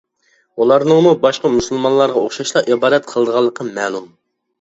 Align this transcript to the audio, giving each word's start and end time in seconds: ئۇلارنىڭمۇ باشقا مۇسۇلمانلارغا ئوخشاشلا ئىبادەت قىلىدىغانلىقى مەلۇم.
ئۇلارنىڭمۇ 0.63 1.11
باشقا 1.25 1.51
مۇسۇلمانلارغا 1.55 2.21
ئوخشاشلا 2.23 2.63
ئىبادەت 2.71 3.07
قىلىدىغانلىقى 3.13 3.67
مەلۇم. 3.69 4.09